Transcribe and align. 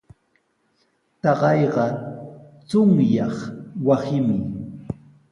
Taqayqa 1.21 1.85
chunyaq 2.69 3.35
wasimi. 3.85 4.37